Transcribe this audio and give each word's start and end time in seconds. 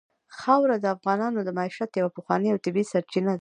خاوره 0.39 0.77
د 0.79 0.85
افغانانو 0.95 1.39
د 1.43 1.49
معیشت 1.59 1.91
یوه 1.95 2.11
پخوانۍ 2.15 2.47
او 2.51 2.59
طبیعي 2.65 2.85
سرچینه 2.93 3.25
ده. 3.27 3.29